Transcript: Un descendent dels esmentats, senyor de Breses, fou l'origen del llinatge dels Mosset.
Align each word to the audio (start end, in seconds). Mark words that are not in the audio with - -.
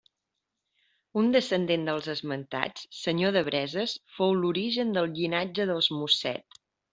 Un 1.21 1.27
descendent 1.35 1.83
dels 1.89 2.07
esmentats, 2.13 2.87
senyor 3.01 3.35
de 3.37 3.45
Breses, 3.51 3.93
fou 4.17 4.35
l'origen 4.41 4.97
del 4.97 5.13
llinatge 5.21 5.69
dels 5.75 5.93
Mosset. 6.01 6.61